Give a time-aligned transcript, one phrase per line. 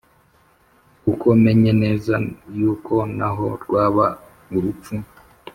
[1.03, 2.15] Kuko menye neza
[2.57, 4.05] yuko naho rwaba
[4.55, 4.95] urupfu,